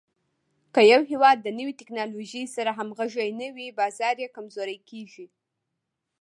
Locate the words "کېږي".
4.89-5.25